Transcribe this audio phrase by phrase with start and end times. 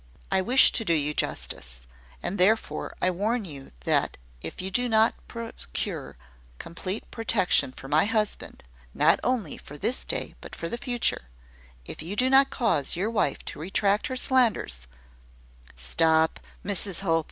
[0.31, 1.85] "I wish to do you justice;
[2.23, 6.17] and therefore I warn you that if you do not procure
[6.57, 8.63] complete protection for my husband
[8.95, 11.25] not only for this day but for the future;
[11.85, 14.87] if you do not cause your wife to retract her slanders"
[15.77, 17.19] "Stop, Mrs Hope!